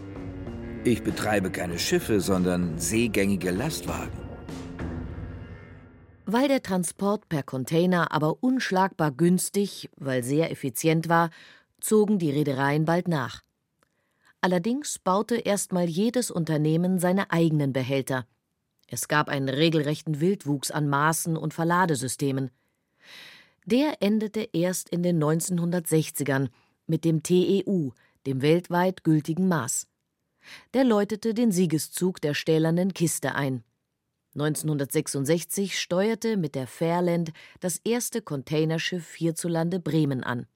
Ich 0.84 1.02
betreibe 1.02 1.48
keine 1.48 1.78
Schiffe, 1.78 2.20
sondern 2.20 2.76
seegängige 2.76 3.52
Lastwagen. 3.52 4.23
Weil 6.26 6.48
der 6.48 6.62
Transport 6.62 7.28
per 7.28 7.42
Container 7.42 8.12
aber 8.12 8.42
unschlagbar 8.42 9.12
günstig, 9.12 9.90
weil 9.96 10.22
sehr 10.22 10.50
effizient 10.50 11.08
war, 11.08 11.30
zogen 11.80 12.18
die 12.18 12.30
Reedereien 12.30 12.86
bald 12.86 13.08
nach. 13.08 13.42
Allerdings 14.40 14.98
baute 14.98 15.36
erstmal 15.36 15.86
jedes 15.86 16.30
Unternehmen 16.30 16.98
seine 16.98 17.30
eigenen 17.30 17.72
Behälter. 17.72 18.26
Es 18.88 19.08
gab 19.08 19.28
einen 19.28 19.48
regelrechten 19.48 20.20
Wildwuchs 20.20 20.70
an 20.70 20.88
Maßen 20.88 21.36
und 21.36 21.54
Verladesystemen. 21.54 22.50
Der 23.66 24.02
endete 24.02 24.48
erst 24.52 24.90
in 24.90 25.02
den 25.02 25.22
1960ern 25.22 26.48
mit 26.86 27.04
dem 27.04 27.22
TEU, 27.22 27.90
dem 28.26 28.42
weltweit 28.42 29.04
gültigen 29.04 29.48
Maß. 29.48 29.86
Der 30.74 30.84
läutete 30.84 31.32
den 31.32 31.50
Siegeszug 31.50 32.20
der 32.20 32.34
stählernen 32.34 32.92
Kiste 32.92 33.34
ein. 33.34 33.64
1966 34.34 35.78
steuerte 35.78 36.36
mit 36.36 36.54
der 36.54 36.66
Fairland 36.66 37.32
das 37.60 37.78
erste 37.84 38.20
Containerschiff 38.20 39.14
hierzulande 39.14 39.78
Bremen 39.78 40.24
an. 40.24 40.46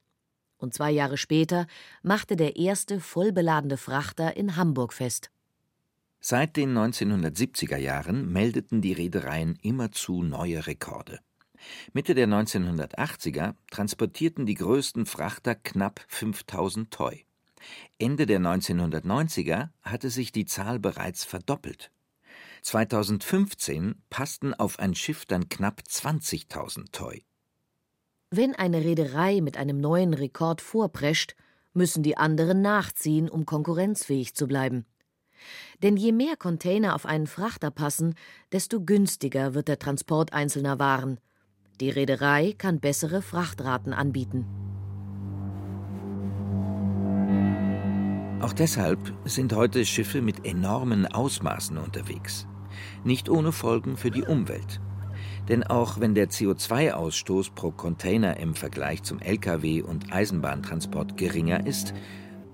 Und 0.56 0.74
zwei 0.74 0.90
Jahre 0.90 1.16
später 1.16 1.66
machte 2.02 2.34
der 2.34 2.56
erste 2.56 2.98
vollbeladene 2.98 3.76
Frachter 3.76 4.36
in 4.36 4.56
Hamburg 4.56 4.92
fest. 4.92 5.30
Seit 6.20 6.56
den 6.56 6.76
1970er 6.76 7.76
Jahren 7.76 8.32
meldeten 8.32 8.82
die 8.82 8.92
Reedereien 8.92 9.56
immerzu 9.62 10.24
neue 10.24 10.66
Rekorde. 10.66 11.20
Mitte 11.92 12.16
der 12.16 12.26
1980er 12.26 13.54
transportierten 13.70 14.44
die 14.44 14.54
größten 14.54 15.06
Frachter 15.06 15.54
knapp 15.54 16.04
5000 16.08 16.90
Toy. 16.90 17.24
Ende 17.98 18.26
der 18.26 18.40
1990er 18.40 19.68
hatte 19.82 20.10
sich 20.10 20.32
die 20.32 20.46
Zahl 20.46 20.78
bereits 20.78 21.24
verdoppelt. 21.24 21.90
2015 22.62 24.02
passten 24.10 24.54
auf 24.54 24.78
ein 24.78 24.94
Schiff 24.94 25.26
dann 25.26 25.48
knapp 25.48 25.82
20.000 25.88 26.92
Toy. 26.92 27.24
Wenn 28.30 28.54
eine 28.54 28.84
Reederei 28.84 29.40
mit 29.40 29.56
einem 29.56 29.80
neuen 29.80 30.12
Rekord 30.12 30.60
vorprescht, 30.60 31.34
müssen 31.72 32.02
die 32.02 32.16
anderen 32.16 32.60
nachziehen, 32.60 33.28
um 33.28 33.46
konkurrenzfähig 33.46 34.34
zu 34.34 34.46
bleiben. 34.46 34.84
Denn 35.82 35.96
je 35.96 36.12
mehr 36.12 36.36
Container 36.36 36.94
auf 36.94 37.06
einen 37.06 37.26
Frachter 37.26 37.70
passen, 37.70 38.14
desto 38.52 38.84
günstiger 38.84 39.54
wird 39.54 39.68
der 39.68 39.78
Transport 39.78 40.32
einzelner 40.32 40.78
Waren. 40.78 41.20
Die 41.80 41.90
Reederei 41.90 42.54
kann 42.58 42.80
bessere 42.80 43.22
Frachtraten 43.22 43.92
anbieten. 43.92 44.77
Auch 48.40 48.52
deshalb 48.52 49.00
sind 49.24 49.52
heute 49.52 49.84
Schiffe 49.84 50.22
mit 50.22 50.46
enormen 50.46 51.06
Ausmaßen 51.06 51.76
unterwegs. 51.76 52.46
Nicht 53.02 53.28
ohne 53.28 53.50
Folgen 53.50 53.96
für 53.96 54.12
die 54.12 54.22
Umwelt. 54.22 54.80
Denn 55.48 55.64
auch 55.64 55.98
wenn 55.98 56.14
der 56.14 56.30
CO2-Ausstoß 56.30 57.54
pro 57.56 57.72
Container 57.72 58.36
im 58.36 58.54
Vergleich 58.54 59.02
zum 59.02 59.18
Lkw- 59.18 59.82
und 59.82 60.12
Eisenbahntransport 60.12 61.16
geringer 61.16 61.66
ist, 61.66 61.94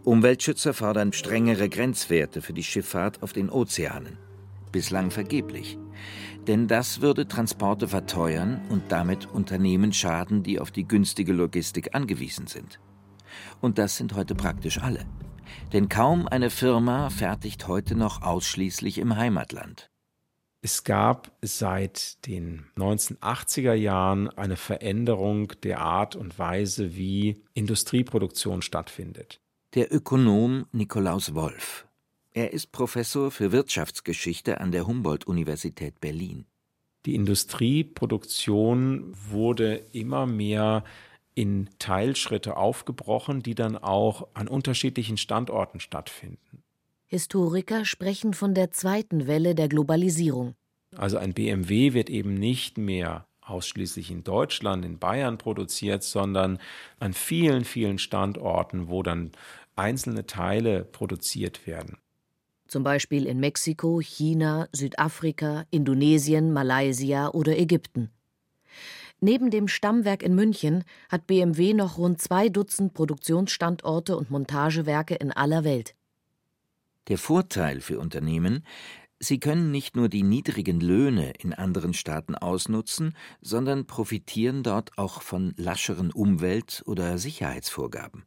Umweltschützer 0.05 0.73
fordern 0.73 1.12
strengere 1.12 1.69
Grenzwerte 1.69 2.41
für 2.41 2.55
die 2.55 2.62
Schifffahrt 2.62 3.23
auf 3.23 3.35
den 3.35 3.50
Ozeanen. 3.50 4.17
Bislang 4.73 5.11
vergeblich. 5.11 5.79
Denn 6.47 6.67
das 6.67 7.03
würde 7.03 7.29
Transporte 7.29 7.88
verteuern 7.88 8.62
und 8.71 8.85
damit 8.88 9.26
Unternehmen 9.26 9.93
schaden, 9.93 10.43
die 10.43 10.59
auf 10.61 10.71
die 10.71 10.88
günstige 10.88 11.35
Logistik 11.35 11.95
angewiesen 11.95 12.47
sind. 12.47 12.81
Und 13.61 13.76
das 13.76 13.99
sind 13.99 14.14
heute 14.14 14.35
praktisch 14.35 14.79
alle. 14.79 15.05
Denn 15.73 15.89
kaum 15.89 16.29
eine 16.29 16.51
Firma 16.51 17.11
fertigt 17.11 17.69
heute 17.69 17.95
noch 17.95 18.23
ausschließlich 18.23 18.99
im 18.99 19.17
Heimatland. 19.17 19.91
Es 20.61 20.83
gab 20.83 21.31
seit 21.43 22.27
den 22.27 22.65
1980er 22.79 23.75
Jahren 23.75 24.31
eine 24.31 24.57
Veränderung 24.57 25.49
der 25.63 25.81
Art 25.81 26.17
und 26.17 26.39
Weise, 26.39 26.97
wie 26.97 27.43
Industrieproduktion 27.53 28.63
stattfindet. 28.63 29.41
Der 29.75 29.93
Ökonom 29.93 30.65
Nikolaus 30.73 31.35
Wolf. 31.35 31.87
Er 32.33 32.53
ist 32.53 32.73
Professor 32.73 33.31
für 33.31 33.53
Wirtschaftsgeschichte 33.53 34.61
an 34.61 34.73
der 34.73 34.87
Humboldt-Universität 34.87 36.01
Berlin. 36.01 36.47
Die 37.07 37.15
Industrieproduktion 37.15 39.13
wurde 39.31 39.85
immer 39.93 40.27
mehr 40.27 40.83
in 41.35 41.69
Teilschritte 41.79 42.57
aufgebrochen, 42.57 43.43
die 43.43 43.55
dann 43.55 43.76
auch 43.76 44.29
an 44.35 44.49
unterschiedlichen 44.49 45.17
Standorten 45.17 45.81
stattfinden. 45.81 46.62
Historiker 47.07 47.85
sprechen 47.85 48.35
von 48.35 48.55
der 48.55 48.71
zweiten 48.71 49.26
Welle 49.26 49.55
der 49.55 49.69
Globalisierung. 49.69 50.55
Also 50.97 51.17
ein 51.19 51.35
BMW 51.35 51.93
wird 51.93 52.09
eben 52.09 52.35
nicht 52.35 52.79
mehr 52.79 53.26
ausschließlich 53.41 54.11
in 54.11 54.25
Deutschland, 54.25 54.85
in 54.85 54.99
Bayern 54.99 55.38
produziert, 55.38 56.03
sondern 56.03 56.59
an 56.99 57.12
vielen, 57.12 57.64
vielen 57.64 57.99
Standorten, 57.99 58.88
wo 58.88 59.03
dann 59.03 59.33
einzelne 59.76 60.26
Teile 60.26 60.85
produziert 60.85 61.67
werden. 61.67 61.99
Zum 62.67 62.83
Beispiel 62.83 63.26
in 63.26 63.41
Mexiko, 63.41 64.00
China, 64.00 64.69
Südafrika, 64.73 65.67
Indonesien, 65.71 66.53
Malaysia 66.53 67.29
oder 67.29 67.59
Ägypten. 67.59 68.11
Neben 69.21 69.50
dem 69.50 69.68
Stammwerk 69.68 70.23
in 70.23 70.35
München 70.35 70.85
hat 71.09 71.26
BMW 71.26 71.73
noch 71.73 71.99
rund 71.99 72.21
zwei 72.21 72.49
Dutzend 72.49 72.94
Produktionsstandorte 72.94 74.16
und 74.16 74.30
Montagewerke 74.30 75.14
in 75.14 75.33
aller 75.33 75.64
Welt. 75.64 75.94
Der 77.09 77.18
Vorteil 77.18 77.80
für 77.80 77.99
Unternehmen, 77.99 78.64
sie 79.18 79.38
können 79.38 79.71
nicht 79.71 79.97
nur 79.97 80.09
die 80.09 80.23
niedrigen 80.23 80.80
Löhne 80.80 81.33
in 81.38 81.52
anderen 81.52 81.94
Staaten 81.94 82.35
ausnutzen, 82.35 83.14
sondern 83.40 83.87
profitieren 83.87 84.62
dort 84.62 84.97
auch 84.99 85.23
von 85.23 85.54
lascheren 85.56 86.11
Umwelt- 86.11 86.83
oder 86.87 87.18
Sicherheitsvorgaben. 87.18 88.25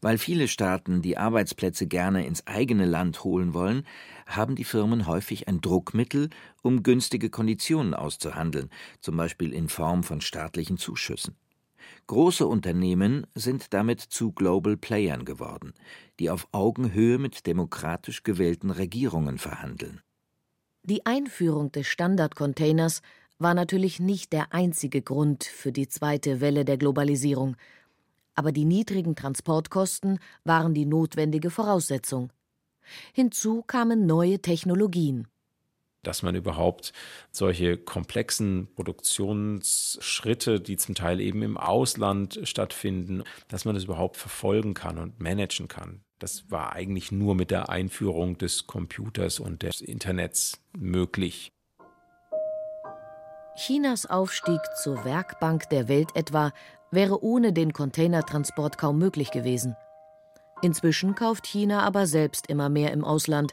Weil 0.00 0.18
viele 0.18 0.48
Staaten 0.48 1.02
die 1.02 1.16
Arbeitsplätze 1.16 1.86
gerne 1.86 2.26
ins 2.26 2.46
eigene 2.46 2.86
Land 2.86 3.24
holen 3.24 3.54
wollen, 3.54 3.86
haben 4.26 4.56
die 4.56 4.64
Firmen 4.64 5.06
häufig 5.06 5.48
ein 5.48 5.60
Druckmittel, 5.60 6.30
um 6.62 6.82
günstige 6.82 7.30
Konditionen 7.30 7.94
auszuhandeln, 7.94 8.70
zum 9.00 9.16
Beispiel 9.16 9.52
in 9.52 9.68
Form 9.68 10.02
von 10.02 10.20
staatlichen 10.20 10.78
Zuschüssen. 10.78 11.36
Große 12.06 12.46
Unternehmen 12.46 13.26
sind 13.34 13.72
damit 13.72 14.00
zu 14.00 14.32
Global 14.32 14.76
Playern 14.76 15.24
geworden, 15.24 15.72
die 16.18 16.30
auf 16.30 16.48
Augenhöhe 16.52 17.18
mit 17.18 17.46
demokratisch 17.46 18.22
gewählten 18.22 18.70
Regierungen 18.70 19.38
verhandeln. 19.38 20.00
Die 20.84 21.06
Einführung 21.06 21.70
des 21.70 21.86
Standardcontainers 21.86 23.02
war 23.38 23.54
natürlich 23.54 24.00
nicht 24.00 24.32
der 24.32 24.52
einzige 24.52 25.02
Grund 25.02 25.44
für 25.44 25.72
die 25.72 25.88
zweite 25.88 26.40
Welle 26.40 26.64
der 26.64 26.76
Globalisierung, 26.76 27.56
aber 28.34 28.52
die 28.52 28.64
niedrigen 28.64 29.14
Transportkosten 29.14 30.18
waren 30.44 30.74
die 30.74 30.86
notwendige 30.86 31.50
Voraussetzung. 31.50 32.32
Hinzu 33.12 33.62
kamen 33.62 34.06
neue 34.06 34.40
Technologien. 34.40 35.28
Dass 36.02 36.22
man 36.22 36.34
überhaupt 36.34 36.92
solche 37.30 37.76
komplexen 37.76 38.68
Produktionsschritte, 38.74 40.60
die 40.60 40.76
zum 40.76 40.96
Teil 40.96 41.20
eben 41.20 41.42
im 41.42 41.56
Ausland 41.56 42.40
stattfinden, 42.42 43.22
dass 43.46 43.64
man 43.64 43.76
das 43.76 43.84
überhaupt 43.84 44.16
verfolgen 44.16 44.74
kann 44.74 44.98
und 44.98 45.20
managen 45.20 45.68
kann. 45.68 46.02
Das 46.18 46.50
war 46.50 46.72
eigentlich 46.72 47.12
nur 47.12 47.34
mit 47.34 47.50
der 47.50 47.68
Einführung 47.68 48.36
des 48.36 48.66
Computers 48.66 49.38
und 49.38 49.62
des 49.62 49.80
Internets 49.80 50.60
möglich. 50.76 51.52
Chinas 53.54 54.06
Aufstieg 54.06 54.60
zur 54.82 55.04
Werkbank 55.04 55.68
der 55.68 55.86
Welt 55.88 56.16
etwa 56.16 56.52
wäre 56.92 57.24
ohne 57.24 57.52
den 57.52 57.72
Containertransport 57.72 58.78
kaum 58.78 58.98
möglich 58.98 59.32
gewesen. 59.32 59.74
Inzwischen 60.62 61.16
kauft 61.16 61.46
China 61.46 61.82
aber 61.82 62.06
selbst 62.06 62.46
immer 62.46 62.68
mehr 62.68 62.92
im 62.92 63.04
Ausland. 63.04 63.52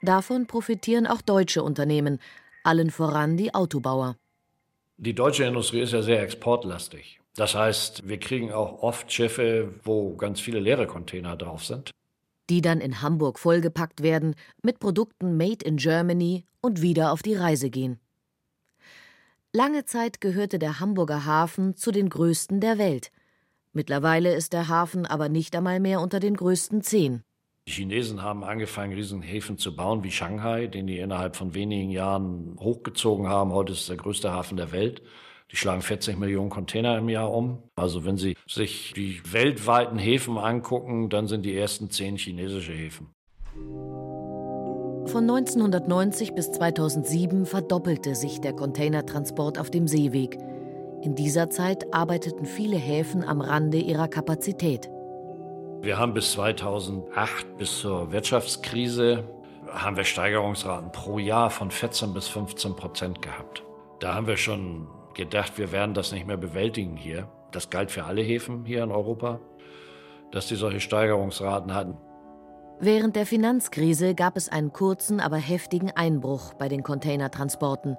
Davon 0.00 0.46
profitieren 0.46 1.06
auch 1.06 1.20
deutsche 1.20 1.62
Unternehmen, 1.62 2.20
allen 2.64 2.90
voran 2.90 3.36
die 3.36 3.54
Autobauer. 3.54 4.16
Die 4.96 5.14
deutsche 5.14 5.44
Industrie 5.44 5.82
ist 5.82 5.92
ja 5.92 6.02
sehr 6.02 6.22
exportlastig. 6.22 7.20
Das 7.36 7.54
heißt, 7.54 8.08
wir 8.08 8.18
kriegen 8.18 8.50
auch 8.52 8.82
oft 8.82 9.12
Schiffe, 9.12 9.74
wo 9.84 10.16
ganz 10.16 10.40
viele 10.40 10.58
leere 10.58 10.86
Container 10.86 11.36
drauf 11.36 11.64
sind. 11.64 11.90
Die 12.50 12.62
dann 12.62 12.80
in 12.80 13.02
Hamburg 13.02 13.38
vollgepackt 13.38 14.02
werden 14.02 14.34
mit 14.62 14.80
Produkten 14.80 15.36
made 15.36 15.64
in 15.64 15.76
Germany 15.76 16.46
und 16.60 16.82
wieder 16.82 17.12
auf 17.12 17.22
die 17.22 17.34
Reise 17.34 17.70
gehen. 17.70 18.00
Lange 19.58 19.84
Zeit 19.84 20.20
gehörte 20.20 20.60
der 20.60 20.78
Hamburger 20.78 21.24
Hafen 21.24 21.74
zu 21.74 21.90
den 21.90 22.08
größten 22.10 22.60
der 22.60 22.78
Welt. 22.78 23.10
Mittlerweile 23.72 24.32
ist 24.32 24.52
der 24.52 24.68
Hafen 24.68 25.04
aber 25.04 25.28
nicht 25.28 25.56
einmal 25.56 25.80
mehr 25.80 26.00
unter 26.00 26.20
den 26.20 26.36
größten 26.36 26.80
zehn. 26.80 27.24
Die 27.66 27.72
Chinesen 27.72 28.22
haben 28.22 28.44
angefangen, 28.44 28.92
Riesenhäfen 28.92 29.58
zu 29.58 29.74
bauen 29.74 30.04
wie 30.04 30.12
Shanghai, 30.12 30.68
den 30.68 30.86
die 30.86 31.00
innerhalb 31.00 31.34
von 31.34 31.54
wenigen 31.54 31.90
Jahren 31.90 32.56
hochgezogen 32.60 33.26
haben. 33.26 33.50
Heute 33.52 33.72
ist 33.72 33.80
es 33.80 33.86
der 33.88 33.96
größte 33.96 34.30
Hafen 34.30 34.56
der 34.56 34.70
Welt. 34.70 35.02
Die 35.50 35.56
schlagen 35.56 35.82
40 35.82 36.16
Millionen 36.20 36.50
Container 36.50 36.96
im 36.96 37.08
Jahr 37.08 37.32
um. 37.32 37.64
Also 37.74 38.04
wenn 38.04 38.16
Sie 38.16 38.36
sich 38.46 38.92
die 38.94 39.20
weltweiten 39.28 39.98
Häfen 39.98 40.38
angucken, 40.38 41.10
dann 41.10 41.26
sind 41.26 41.42
die 41.42 41.56
ersten 41.56 41.90
zehn 41.90 42.16
chinesische 42.16 42.74
Häfen. 42.74 43.08
Von 45.10 45.22
1990 45.22 46.34
bis 46.34 46.52
2007 46.52 47.46
verdoppelte 47.46 48.14
sich 48.14 48.42
der 48.42 48.52
Containertransport 48.52 49.58
auf 49.58 49.70
dem 49.70 49.88
Seeweg. 49.88 50.36
In 51.00 51.14
dieser 51.14 51.48
Zeit 51.48 51.94
arbeiteten 51.94 52.44
viele 52.44 52.76
Häfen 52.76 53.24
am 53.24 53.40
Rande 53.40 53.78
ihrer 53.78 54.08
Kapazität. 54.08 54.90
Wir 55.80 55.96
haben 55.96 56.12
bis 56.12 56.32
2008, 56.32 57.56
bis 57.56 57.78
zur 57.78 58.12
Wirtschaftskrise, 58.12 59.24
haben 59.72 59.96
wir 59.96 60.04
Steigerungsraten 60.04 60.92
pro 60.92 61.18
Jahr 61.18 61.48
von 61.48 61.70
14 61.70 62.12
bis 62.12 62.28
15 62.28 62.76
Prozent 62.76 63.22
gehabt. 63.22 63.62
Da 64.00 64.14
haben 64.14 64.26
wir 64.26 64.36
schon 64.36 64.88
gedacht, 65.14 65.56
wir 65.56 65.72
werden 65.72 65.94
das 65.94 66.12
nicht 66.12 66.26
mehr 66.26 66.36
bewältigen 66.36 66.98
hier. 66.98 67.28
Das 67.50 67.70
galt 67.70 67.90
für 67.90 68.04
alle 68.04 68.20
Häfen 68.20 68.66
hier 68.66 68.82
in 68.84 68.90
Europa, 68.90 69.40
dass 70.32 70.48
die 70.48 70.56
solche 70.56 70.80
Steigerungsraten 70.80 71.74
hatten. 71.74 71.96
Während 72.80 73.16
der 73.16 73.26
Finanzkrise 73.26 74.14
gab 74.14 74.36
es 74.36 74.48
einen 74.48 74.72
kurzen, 74.72 75.18
aber 75.18 75.36
heftigen 75.36 75.90
Einbruch 75.90 76.54
bei 76.54 76.68
den 76.68 76.84
Containertransporten. 76.84 77.96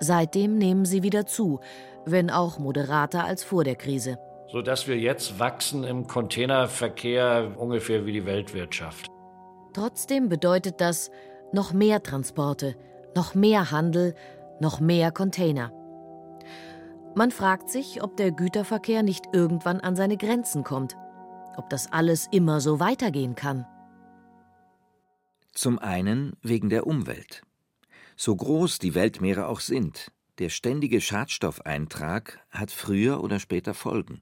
Seitdem 0.00 0.56
nehmen 0.56 0.86
sie 0.86 1.02
wieder 1.02 1.26
zu, 1.26 1.60
wenn 2.06 2.30
auch 2.30 2.58
moderater 2.58 3.24
als 3.24 3.44
vor 3.44 3.64
der 3.64 3.76
Krise. 3.76 4.18
Sodass 4.50 4.88
wir 4.88 4.98
jetzt 4.98 5.38
wachsen 5.38 5.84
im 5.84 6.06
Containerverkehr 6.06 7.52
ungefähr 7.58 8.06
wie 8.06 8.12
die 8.12 8.24
Weltwirtschaft. 8.24 9.08
Trotzdem 9.74 10.30
bedeutet 10.30 10.80
das 10.80 11.10
noch 11.52 11.74
mehr 11.74 12.02
Transporte, 12.02 12.76
noch 13.14 13.34
mehr 13.34 13.70
Handel, 13.72 14.14
noch 14.58 14.80
mehr 14.80 15.12
Container. 15.12 15.70
Man 17.14 17.30
fragt 17.30 17.68
sich, 17.68 18.02
ob 18.02 18.16
der 18.16 18.30
Güterverkehr 18.30 19.02
nicht 19.02 19.26
irgendwann 19.32 19.80
an 19.80 19.96
seine 19.96 20.16
Grenzen 20.16 20.64
kommt, 20.64 20.96
ob 21.56 21.68
das 21.68 21.92
alles 21.92 22.26
immer 22.32 22.60
so 22.60 22.80
weitergehen 22.80 23.34
kann. 23.34 23.66
Zum 25.54 25.78
einen 25.78 26.32
wegen 26.42 26.68
der 26.68 26.86
Umwelt. 26.86 27.42
So 28.16 28.34
groß 28.34 28.80
die 28.80 28.94
Weltmeere 28.94 29.46
auch 29.46 29.60
sind, 29.60 30.10
der 30.38 30.48
ständige 30.48 31.00
Schadstoffeintrag 31.00 32.40
hat 32.50 32.72
früher 32.72 33.22
oder 33.22 33.38
später 33.38 33.72
Folgen. 33.72 34.20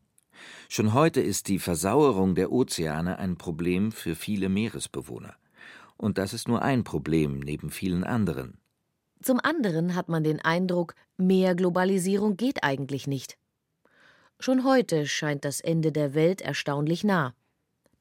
Schon 0.68 0.92
heute 0.92 1.22
ist 1.22 1.48
die 1.48 1.58
Versauerung 1.58 2.34
der 2.34 2.52
Ozeane 2.52 3.18
ein 3.18 3.38
Problem 3.38 3.92
für 3.92 4.14
viele 4.14 4.50
Meeresbewohner. 4.50 5.34
Und 5.96 6.18
das 6.18 6.34
ist 6.34 6.48
nur 6.48 6.60
ein 6.60 6.84
Problem 6.84 7.38
neben 7.40 7.70
vielen 7.70 8.04
anderen. 8.04 8.58
Zum 9.22 9.40
anderen 9.40 9.94
hat 9.94 10.10
man 10.10 10.24
den 10.24 10.40
Eindruck, 10.40 10.94
mehr 11.16 11.54
Globalisierung 11.54 12.36
geht 12.36 12.62
eigentlich 12.62 13.06
nicht. 13.06 13.38
Schon 14.38 14.64
heute 14.64 15.06
scheint 15.06 15.44
das 15.46 15.60
Ende 15.60 15.92
der 15.92 16.14
Welt 16.14 16.42
erstaunlich 16.42 17.04
nah. 17.04 17.34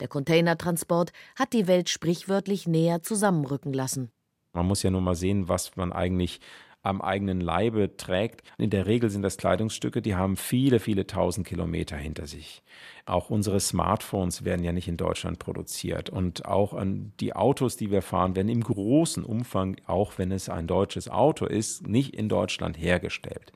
Der 0.02 0.08
Containertransport 0.08 1.14
hat 1.38 1.54
die 1.54 1.68
Welt 1.68 1.88
sprichwörtlich 1.88 2.68
näher 2.68 3.04
zusammenrücken 3.04 3.72
lassen. 3.72 4.12
Man 4.52 4.66
muss 4.66 4.84
ja 4.84 4.90
nur 4.90 5.02
mal 5.02 5.16
sehen, 5.16 5.48
was 5.48 5.78
man 5.78 5.94
eigentlich 5.94 6.42
am 6.84 7.02
eigenen 7.02 7.42
Leibe 7.42 7.96
trägt. 7.96 8.42
In 8.58 8.72
der 8.72 8.88
Regel 8.88 9.12
sind 9.12 9.22
das 9.22 9.38
Kleidungsstücke, 9.38 10.02
die 10.02 10.16
haben 10.16 10.36
viele, 10.36 10.80
viele 10.80 11.06
tausend 11.06 11.46
Kilometer 11.46 11.96
hinter 11.96 12.26
sich. 12.26 12.64
Auch 13.06 13.30
unsere 13.30 13.60
Smartphones 13.60 14.44
werden 14.46 14.64
ja 14.64 14.72
nicht 14.72 14.88
in 14.88 14.98
Deutschland 14.98 15.38
produziert. 15.38 16.10
Und 16.10 16.46
auch 16.46 16.76
die 17.20 17.36
Autos, 17.36 17.78
die 17.78 17.92
wir 17.92 18.02
fahren, 18.02 18.36
werden 18.36 18.50
im 18.50 18.64
großen 18.64 19.24
Umfang, 19.24 19.78
auch 19.86 20.18
wenn 20.18 20.32
es 20.32 20.50
ein 20.50 20.66
deutsches 20.66 21.08
Auto 21.08 21.46
ist, 21.46 21.88
nicht 21.88 22.16
in 22.16 22.30
Deutschland 22.30 22.80
hergestellt. 22.80 23.52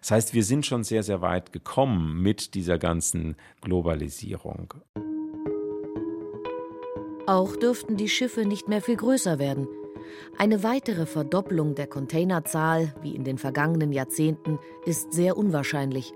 Das 0.00 0.12
heißt, 0.12 0.34
wir 0.34 0.44
sind 0.44 0.64
schon 0.64 0.82
sehr, 0.82 1.02
sehr 1.02 1.20
weit 1.20 1.52
gekommen 1.52 2.22
mit 2.22 2.54
dieser 2.54 2.78
ganzen 2.78 3.36
Globalisierung. 3.60 4.72
Auch 7.30 7.54
dürften 7.54 7.96
die 7.96 8.08
Schiffe 8.08 8.44
nicht 8.44 8.66
mehr 8.66 8.82
viel 8.82 8.96
größer 8.96 9.38
werden. 9.38 9.68
Eine 10.36 10.64
weitere 10.64 11.06
Verdopplung 11.06 11.76
der 11.76 11.86
Containerzahl, 11.86 12.92
wie 13.02 13.14
in 13.14 13.22
den 13.22 13.38
vergangenen 13.38 13.92
Jahrzehnten, 13.92 14.58
ist 14.84 15.12
sehr 15.12 15.36
unwahrscheinlich. 15.36 16.12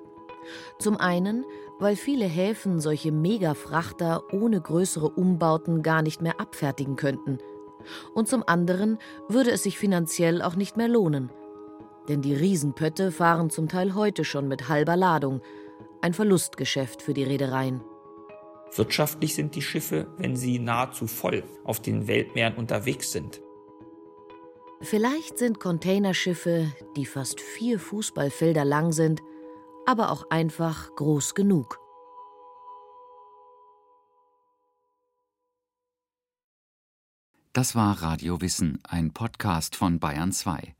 Zum 0.80 0.96
einen, 0.96 1.44
weil 1.78 1.94
viele 1.94 2.24
Häfen 2.24 2.80
solche 2.80 3.12
Megafrachter 3.12 4.24
ohne 4.32 4.60
größere 4.60 5.08
Umbauten 5.08 5.84
gar 5.84 6.02
nicht 6.02 6.20
mehr 6.20 6.40
abfertigen 6.40 6.96
könnten. 6.96 7.38
Und 8.12 8.26
zum 8.26 8.42
anderen 8.44 8.98
würde 9.28 9.52
es 9.52 9.62
sich 9.62 9.78
finanziell 9.78 10.42
auch 10.42 10.56
nicht 10.56 10.76
mehr 10.76 10.88
lohnen. 10.88 11.30
Denn 12.08 12.22
die 12.22 12.34
Riesenpötte 12.34 13.12
fahren 13.12 13.50
zum 13.50 13.68
Teil 13.68 13.94
heute 13.94 14.24
schon 14.24 14.48
mit 14.48 14.68
halber 14.68 14.96
Ladung. 14.96 15.42
Ein 16.02 16.12
Verlustgeschäft 16.12 17.02
für 17.02 17.14
die 17.14 17.22
Reedereien. 17.22 17.82
Wirtschaftlich 18.76 19.34
sind 19.34 19.54
die 19.54 19.62
Schiffe, 19.62 20.08
wenn 20.18 20.36
sie 20.36 20.58
nahezu 20.58 21.06
voll 21.06 21.44
auf 21.62 21.80
den 21.80 22.08
Weltmeeren 22.08 22.56
unterwegs 22.56 23.12
sind. 23.12 23.40
Vielleicht 24.80 25.38
sind 25.38 25.60
Containerschiffe, 25.60 26.72
die 26.96 27.06
fast 27.06 27.40
vier 27.40 27.78
Fußballfelder 27.78 28.64
lang 28.64 28.92
sind, 28.92 29.22
aber 29.86 30.10
auch 30.10 30.30
einfach 30.30 30.94
groß 30.96 31.34
genug. 31.34 31.78
Das 37.52 37.76
war 37.76 38.02
Radio 38.02 38.40
Wissen, 38.40 38.80
ein 38.82 39.12
Podcast 39.12 39.76
von 39.76 40.00
Bayern 40.00 40.32
2. 40.32 40.74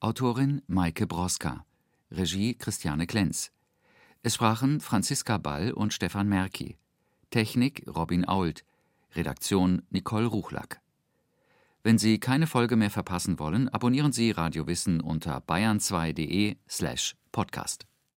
Autorin 0.00 0.62
Maike 0.66 1.06
Broska, 1.06 1.66
Regie 2.10 2.54
Christiane 2.54 3.06
Klenz. 3.06 3.52
Es 4.22 4.36
sprachen 4.36 4.80
Franziska 4.80 5.36
Ball 5.36 5.72
und 5.72 5.92
Stefan 5.92 6.28
Merki. 6.28 6.78
Technik 7.36 7.84
Robin 7.86 8.24
Ault. 8.24 8.64
Redaktion 9.14 9.82
Nicole 9.90 10.24
Ruchlack. 10.24 10.80
Wenn 11.82 11.98
Sie 11.98 12.18
keine 12.18 12.46
Folge 12.46 12.76
mehr 12.76 12.88
verpassen 12.88 13.38
wollen, 13.38 13.68
abonnieren 13.68 14.10
Sie 14.10 14.30
Radio 14.30 14.66
Wissen 14.66 15.02
unter 15.02 15.40
bayern2.de 15.40 16.56
slash 16.66 17.14
podcast. 17.32 17.86